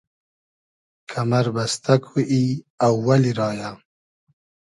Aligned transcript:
کئمئر 1.09 1.47
بئستۂ 1.55 1.95
کو 2.03 2.15
ای 2.31 2.41
اوئلی 2.87 3.31
رایۂ 3.39 3.71